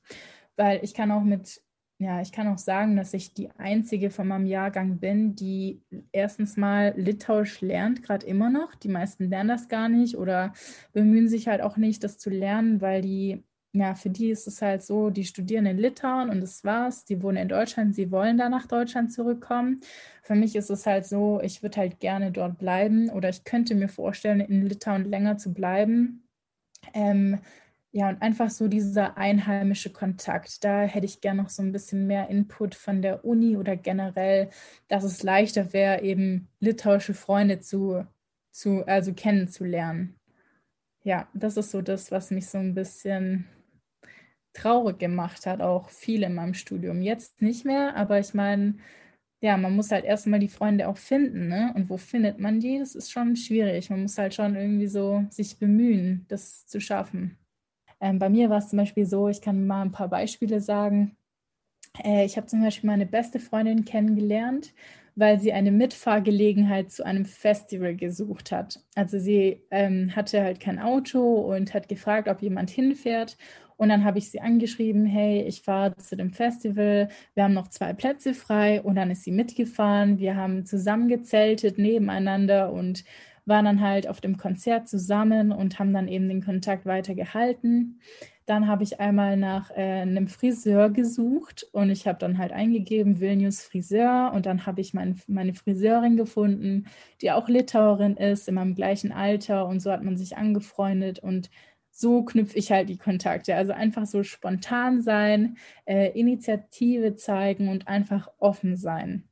[0.55, 1.62] Weil ich kann auch mit
[2.03, 6.57] ja, ich kann auch sagen, dass ich die einzige von meinem Jahrgang bin, die erstens
[6.57, 8.75] mal Litauisch lernt, gerade immer noch.
[8.75, 10.53] Die meisten lernen das gar nicht oder
[10.91, 14.61] bemühen sich halt auch nicht, das zu lernen, weil die, ja, für die ist es
[14.61, 17.05] halt so, die studieren in Litauen und das war's.
[17.05, 19.79] Die wohnen in Deutschland, sie wollen da nach Deutschland zurückkommen.
[20.23, 23.75] Für mich ist es halt so, ich würde halt gerne dort bleiben oder ich könnte
[23.75, 26.27] mir vorstellen, in Litauen länger zu bleiben.
[26.93, 27.39] Ähm,
[27.95, 30.63] ja, und einfach so dieser einheimische Kontakt.
[30.63, 34.49] Da hätte ich gerne noch so ein bisschen mehr Input von der Uni oder generell,
[34.87, 38.05] dass es leichter wäre, eben litauische Freunde zu,
[38.51, 40.15] zu, also kennenzulernen.
[41.03, 43.47] Ja, das ist so das, was mich so ein bisschen
[44.53, 47.01] traurig gemacht hat, auch viel in meinem Studium.
[47.01, 48.77] Jetzt nicht mehr, aber ich meine,
[49.41, 51.73] ja, man muss halt erstmal die Freunde auch finden, ne?
[51.75, 52.79] Und wo findet man die?
[52.79, 53.89] Das ist schon schwierig.
[53.89, 57.37] Man muss halt schon irgendwie so sich bemühen, das zu schaffen.
[58.03, 61.15] Ähm, bei mir war es zum Beispiel so, ich kann mal ein paar Beispiele sagen.
[62.03, 64.73] Äh, ich habe zum Beispiel meine beste Freundin kennengelernt,
[65.15, 68.83] weil sie eine Mitfahrgelegenheit zu einem Festival gesucht hat.
[68.95, 73.37] Also sie ähm, hatte halt kein Auto und hat gefragt, ob jemand hinfährt.
[73.77, 77.69] Und dann habe ich sie angeschrieben, hey, ich fahre zu dem Festival, wir haben noch
[77.69, 78.81] zwei Plätze frei.
[78.81, 80.19] Und dann ist sie mitgefahren.
[80.19, 83.05] Wir haben zusammen gezeltet nebeneinander und
[83.45, 87.99] waren dann halt auf dem Konzert zusammen und haben dann eben den Kontakt weiter gehalten.
[88.45, 93.19] Dann habe ich einmal nach äh, einem Friseur gesucht und ich habe dann halt eingegeben
[93.19, 96.87] Vilnius Friseur und dann habe ich mein, meine Friseurin gefunden,
[97.21, 101.49] die auch Litauerin ist, in meinem gleichen Alter und so hat man sich angefreundet und
[101.91, 103.55] so knüpfe ich halt die Kontakte.
[103.55, 109.29] Also einfach so spontan sein, äh, Initiative zeigen und einfach offen sein.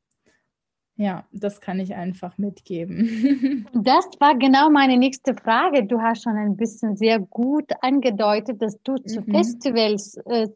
[0.97, 3.65] Ja, das kann ich einfach mitgeben.
[3.73, 5.85] Das war genau meine nächste Frage.
[5.85, 9.31] Du hast schon ein bisschen sehr gut angedeutet, dass du zu mhm.
[9.31, 10.47] Festivals äh,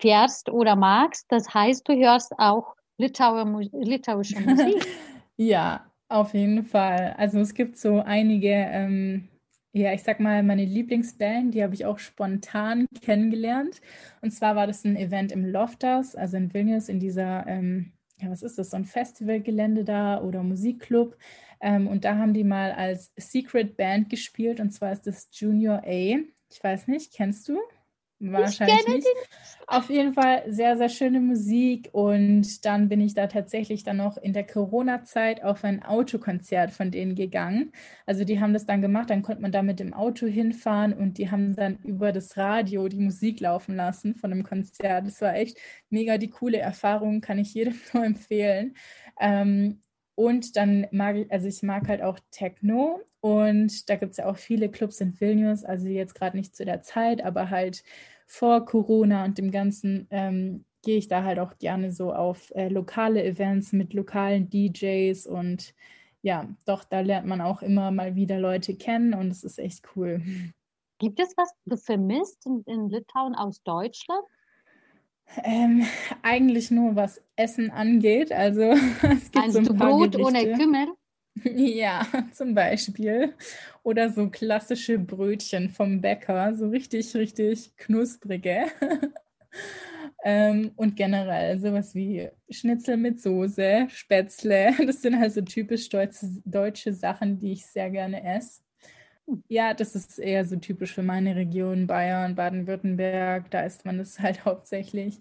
[0.00, 1.26] fährst oder magst.
[1.28, 4.86] Das heißt, du hörst auch Litauer, litauische Musik.
[5.36, 7.14] ja, auf jeden Fall.
[7.18, 9.28] Also es gibt so einige, ähm,
[9.72, 13.80] ja, ich sag mal, meine Lieblingsband, die habe ich auch spontan kennengelernt.
[14.22, 18.30] Und zwar war das ein Event im Loftas, also in Vilnius, in dieser ähm, ja,
[18.30, 21.16] was ist das, so ein Festivalgelände da oder Musikclub.
[21.60, 25.82] Ähm, und da haben die mal als Secret Band gespielt und zwar ist das Junior
[25.84, 26.18] A.
[26.50, 27.58] Ich weiß nicht, kennst du?
[28.20, 29.06] Wahrscheinlich nicht.
[29.66, 31.88] Auf jeden Fall sehr, sehr schöne Musik.
[31.92, 36.90] Und dann bin ich da tatsächlich dann noch in der Corona-Zeit auf ein Autokonzert von
[36.90, 37.72] denen gegangen.
[38.04, 41.16] Also die haben das dann gemacht, dann konnte man da mit dem Auto hinfahren und
[41.16, 45.06] die haben dann über das Radio die Musik laufen lassen von einem Konzert.
[45.06, 48.74] Das war echt mega die coole Erfahrung, kann ich jedem nur empfehlen.
[49.18, 49.80] Ähm,
[50.14, 54.26] und dann mag ich, also ich mag halt auch Techno und da gibt es ja
[54.26, 57.82] auch viele Clubs in Vilnius, also jetzt gerade nicht zu der Zeit, aber halt
[58.30, 62.68] vor Corona und dem Ganzen ähm, gehe ich da halt auch gerne so auf äh,
[62.68, 65.74] lokale Events mit lokalen DJs und
[66.22, 69.82] ja, doch, da lernt man auch immer mal wieder Leute kennen und es ist echt
[69.96, 70.22] cool.
[70.98, 74.22] Gibt es was du vermisst in, in Litauen aus Deutschland?
[75.42, 75.84] Ähm,
[76.22, 78.30] eigentlich nur was Essen angeht.
[78.30, 78.62] Also
[79.02, 80.22] es gibt also so ein paar Brot Gerichte.
[80.22, 80.86] ohne Kümmel?
[81.44, 83.34] Ja, zum Beispiel.
[83.82, 88.66] Oder so klassische Brötchen vom Bäcker, so richtig, richtig knusprige.
[90.24, 94.74] ähm, und generell sowas wie Schnitzel mit Soße, Spätzle.
[94.86, 98.60] Das sind also typisch deutsche, deutsche Sachen, die ich sehr gerne esse.
[99.48, 103.50] Ja, das ist eher so typisch für meine Region, Bayern, Baden-Württemberg.
[103.50, 105.20] Da isst man das halt hauptsächlich.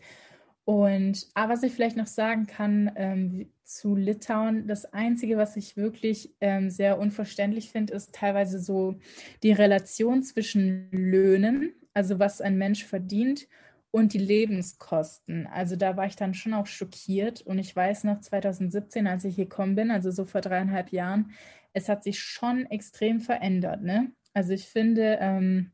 [0.70, 5.76] Und aber was ich vielleicht noch sagen kann ähm, zu Litauen, das Einzige, was ich
[5.78, 9.00] wirklich ähm, sehr unverständlich finde, ist teilweise so
[9.42, 13.48] die Relation zwischen Löhnen, also was ein Mensch verdient,
[13.90, 15.48] und die Lebenskosten.
[15.48, 17.42] Also da war ich dann schon auch schockiert.
[17.42, 21.32] Und ich weiß noch 2017, als ich hier gekommen bin, also so vor dreieinhalb Jahren,
[21.74, 23.82] es hat sich schon extrem verändert.
[23.82, 24.12] Ne?
[24.36, 25.72] Also ich finde, ähm,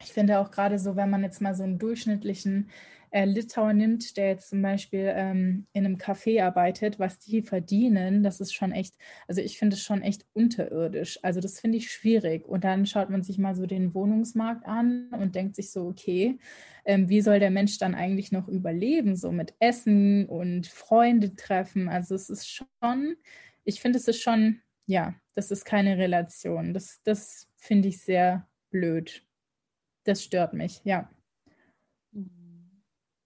[0.00, 2.70] ich finde auch gerade so, wenn man jetzt mal so einen durchschnittlichen
[3.14, 8.24] äh, Litauer nimmt, der jetzt zum Beispiel ähm, in einem Café arbeitet, was die verdienen,
[8.24, 8.96] das ist schon echt,
[9.28, 11.20] also ich finde es schon echt unterirdisch.
[11.22, 12.48] Also das finde ich schwierig.
[12.48, 16.38] Und dann schaut man sich mal so den Wohnungsmarkt an und denkt sich so, okay,
[16.84, 21.88] ähm, wie soll der Mensch dann eigentlich noch überleben, so mit Essen und Freunde treffen?
[21.88, 23.16] Also es ist schon,
[23.62, 26.74] ich finde es ist schon, ja, das ist keine Relation.
[26.74, 29.24] Das, das finde ich sehr blöd.
[30.04, 31.13] das stört mich, ja.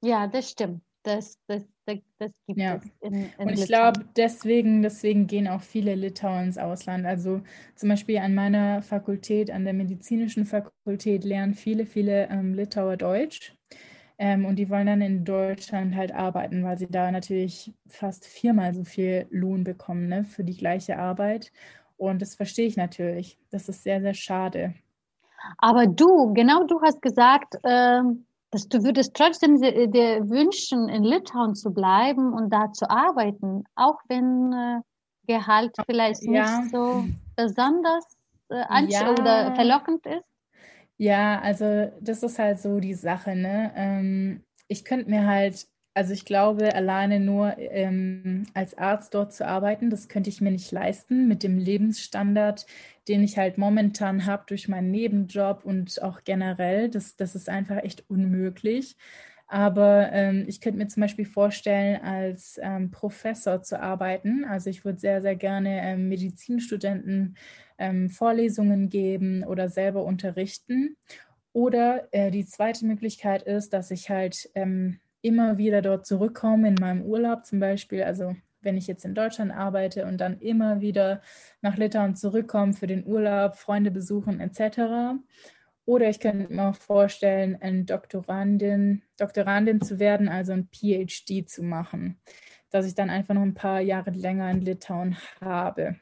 [0.02, 0.82] Ja, das stimmt.
[1.02, 2.76] Das, das, das, das gibt Ja.
[2.76, 7.06] es in, in Und ich glaube, deswegen, deswegen gehen auch viele Litauer ins Ausland.
[7.06, 7.42] Also
[7.74, 13.54] zum Beispiel an meiner Fakultät, an der medizinischen Fakultät, lernen viele, viele ähm, Litauer Deutsch.
[14.18, 18.74] Ähm, und die wollen dann in Deutschland halt arbeiten, weil sie da natürlich fast viermal
[18.74, 21.52] so viel Lohn bekommen, ne, für die gleiche Arbeit.
[21.96, 23.38] Und das verstehe ich natürlich.
[23.50, 24.74] Das ist sehr, sehr schade.
[25.58, 31.04] Aber du, genau du hast gesagt, ähm, dass du würdest trotzdem dir dir wünschen, in
[31.04, 34.80] Litauen zu bleiben und da zu arbeiten, auch wenn äh,
[35.26, 36.32] Gehalt vielleicht Ja.
[36.32, 38.04] nicht so besonders
[38.48, 39.10] äh, Ja.
[39.10, 40.24] oder verlockend ist.
[40.96, 43.72] Ja, also das ist halt so die Sache, ne?
[43.76, 49.46] Ähm, ich könnte mir halt, also ich glaube, alleine nur ähm, als Arzt dort zu
[49.46, 52.66] arbeiten, das könnte ich mir nicht leisten mit dem Lebensstandard,
[53.08, 56.88] den ich halt momentan habe durch meinen Nebenjob und auch generell.
[56.88, 58.96] Das, das ist einfach echt unmöglich.
[59.48, 64.44] Aber ähm, ich könnte mir zum Beispiel vorstellen, als ähm, Professor zu arbeiten.
[64.44, 67.36] Also ich würde sehr, sehr gerne ähm, Medizinstudenten
[67.78, 70.96] ähm, Vorlesungen geben oder selber unterrichten.
[71.54, 76.74] Oder äh, die zweite Möglichkeit ist, dass ich halt ähm, immer wieder dort zurückkomme in
[76.74, 78.02] meinem Urlaub zum Beispiel.
[78.02, 81.22] Also wenn ich jetzt in Deutschland arbeite und dann immer wieder
[81.60, 85.20] nach Litauen zurückkomme für den Urlaub, Freunde besuchen etc.
[85.84, 91.62] Oder ich könnte mir auch vorstellen, eine Doktorandin, Doktorandin zu werden, also ein PhD zu
[91.62, 92.20] machen,
[92.70, 95.96] dass ich dann einfach noch ein paar Jahre länger in Litauen habe.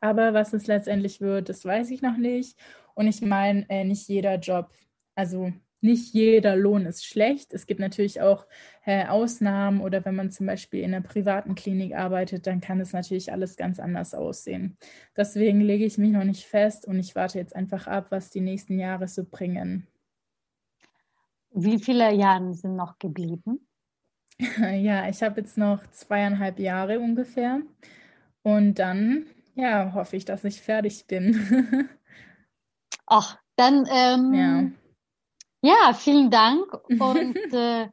[0.00, 2.58] Aber was es letztendlich wird, das weiß ich noch nicht.
[2.94, 4.70] Und ich meine, äh, nicht jeder Job,
[5.14, 7.52] also nicht jeder Lohn ist schlecht.
[7.54, 8.46] Es gibt natürlich auch
[8.84, 12.92] äh, Ausnahmen oder wenn man zum Beispiel in einer privaten Klinik arbeitet, dann kann es
[12.92, 14.76] natürlich alles ganz anders aussehen.
[15.16, 18.40] Deswegen lege ich mich noch nicht fest und ich warte jetzt einfach ab, was die
[18.40, 19.86] nächsten Jahre so bringen.
[21.52, 23.66] Wie viele Jahre sind noch geblieben?
[24.72, 27.60] Ja, ich habe jetzt noch zweieinhalb Jahre ungefähr
[28.42, 31.88] und dann, ja, hoffe ich, dass ich fertig bin.
[33.06, 34.79] Ach, dann ähm, Ja.
[35.62, 36.66] Ja, vielen Dank
[36.98, 37.88] und äh,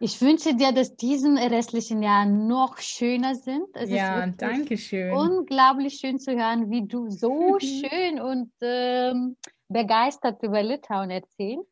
[0.00, 3.66] ich wünsche dir, dass diesen restlichen Jahr noch schöner sind.
[3.74, 5.10] Es Ja, danke schön.
[5.10, 9.36] unglaublich schön zu hören, wie du so schön und ähm,
[9.68, 11.70] begeistert über Litauen erzählst.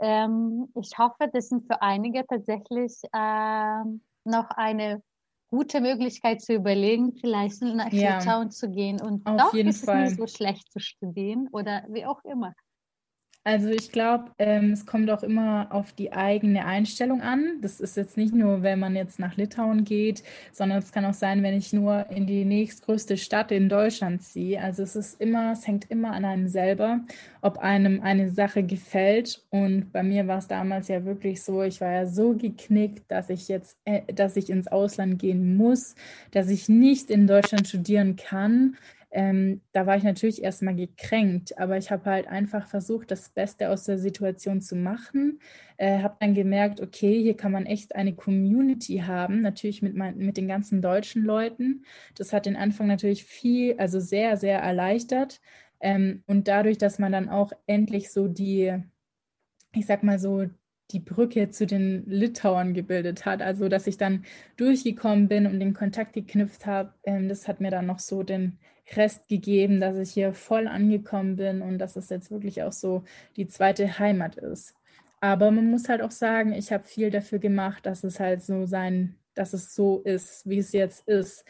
[0.00, 5.02] Ähm, ich hoffe, das sind für einige tatsächlich ähm, noch eine
[5.50, 9.00] gute Möglichkeit zu überlegen, vielleicht nach Ja, Litauen zu gehen.
[9.00, 9.92] Und auf doch jeden ist es Fall.
[9.94, 12.54] nicht so schlecht zu studieren oder wie auch immer.
[13.46, 17.58] Also ich glaube, ähm, es kommt auch immer auf die eigene Einstellung an.
[17.60, 21.12] Das ist jetzt nicht nur, wenn man jetzt nach Litauen geht, sondern es kann auch
[21.12, 24.62] sein, wenn ich nur in die nächstgrößte Stadt in Deutschland ziehe.
[24.62, 27.00] Also es ist immer, es hängt immer an einem selber,
[27.42, 29.44] ob einem eine Sache gefällt.
[29.50, 33.28] Und bei mir war es damals ja wirklich so, ich war ja so geknickt, dass
[33.28, 35.96] ich jetzt, äh, dass ich ins Ausland gehen muss,
[36.30, 38.78] dass ich nicht in Deutschland studieren kann.
[39.16, 43.70] Ähm, da war ich natürlich erstmal gekränkt, aber ich habe halt einfach versucht, das Beste
[43.70, 45.38] aus der Situation zu machen.
[45.76, 50.18] Äh, habe dann gemerkt, okay, hier kann man echt eine Community haben, natürlich mit, mein,
[50.18, 51.84] mit den ganzen deutschen Leuten.
[52.16, 55.40] Das hat den Anfang natürlich viel, also sehr, sehr erleichtert.
[55.78, 58.74] Ähm, und dadurch, dass man dann auch endlich so die,
[59.72, 60.46] ich sag mal so,
[60.90, 63.42] die Brücke zu den Litauern gebildet hat.
[63.42, 64.24] Also, dass ich dann
[64.56, 68.58] durchgekommen bin und den Kontakt geknüpft habe, ähm, das hat mir dann noch so den
[68.96, 73.04] Rest gegeben, dass ich hier voll angekommen bin und dass es jetzt wirklich auch so
[73.36, 74.74] die zweite Heimat ist.
[75.20, 78.66] Aber man muss halt auch sagen, ich habe viel dafür gemacht, dass es halt so
[78.66, 81.44] sein, dass es so ist, wie es jetzt ist.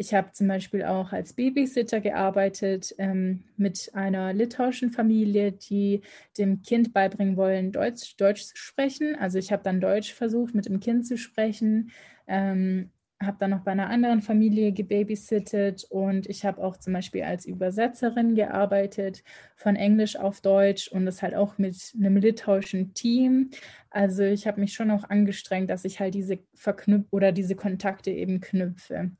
[0.00, 6.02] Ich habe zum Beispiel auch als Babysitter gearbeitet ähm, mit einer litauischen Familie, die
[6.38, 9.16] dem Kind beibringen wollen, Deutsch, Deutsch zu sprechen.
[9.16, 11.90] Also ich habe dann Deutsch versucht, mit dem Kind zu sprechen.
[12.28, 17.22] Ähm, habe dann noch bei einer anderen Familie gebabysittet und ich habe auch zum Beispiel
[17.22, 19.24] als Übersetzerin gearbeitet
[19.56, 23.50] von Englisch auf Deutsch und das halt auch mit einem litauischen Team.
[23.90, 28.10] Also ich habe mich schon auch angestrengt, dass ich halt diese verknüpf oder diese Kontakte
[28.12, 29.10] eben knüpfe.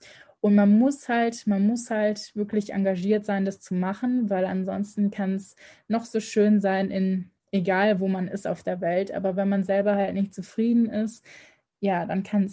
[0.41, 5.11] Und man muss halt, man muss halt wirklich engagiert sein, das zu machen, weil ansonsten
[5.11, 5.57] kann es
[5.89, 9.65] noch so schön sein, in egal wo man ist auf der Welt, aber wenn man
[9.65, 11.25] selber halt nicht zufrieden ist,
[11.81, 12.45] ja, dann kann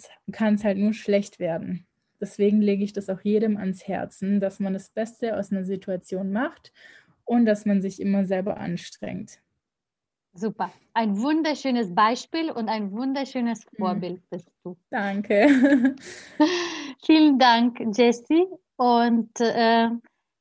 [0.54, 1.86] es halt nur schlecht werden.
[2.20, 6.32] Deswegen lege ich das auch jedem ans Herzen, dass man das Beste aus einer Situation
[6.32, 6.72] macht
[7.24, 9.40] und dass man sich immer selber anstrengt.
[10.32, 10.70] Super.
[10.92, 13.76] Ein wunderschönes Beispiel und ein wunderschönes Mhm.
[13.78, 14.76] Vorbild bist du.
[14.90, 15.48] Danke.
[17.04, 18.46] Vielen Dank, Jessie.
[18.76, 19.88] Und äh,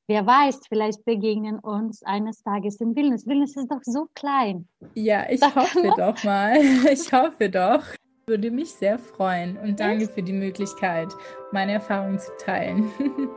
[0.07, 3.25] wer weiß, vielleicht begegnen uns eines Tages in Vilnius.
[3.25, 4.67] Vilnius ist doch so klein.
[4.95, 6.57] Ja, ich da hoffe doch mal.
[6.91, 7.83] Ich hoffe doch.
[8.27, 11.09] Würde mich sehr freuen und danke für die Möglichkeit,
[11.51, 12.91] meine Erfahrungen zu teilen.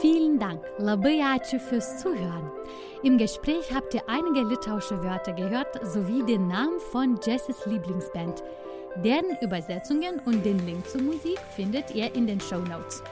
[0.00, 2.48] Vielen Dank, labai ačiū fürs Zuhören.
[3.02, 8.44] Im Gespräch habt ihr einige litauische Wörter gehört sowie den Namen von Jesses Lieblingsband.
[9.04, 13.02] Deren Übersetzungen und den Link zur Musik findet ihr in den Show Notes.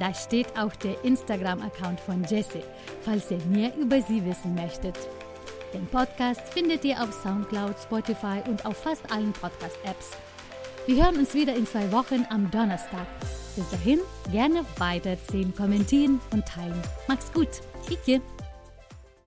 [0.00, 2.62] Da steht auch der Instagram-Account von Jesse,
[3.02, 4.96] falls ihr mehr über sie wissen möchtet.
[5.74, 10.10] Den Podcast findet ihr auf Soundcloud, Spotify und auf fast allen Podcast-Apps.
[10.86, 13.06] Wir hören uns wieder in zwei Wochen am Donnerstag.
[13.56, 13.98] Bis dahin
[14.30, 16.80] gerne weitererzählen, kommentieren und teilen.
[17.08, 17.48] Macht's gut.
[17.90, 18.22] Ike.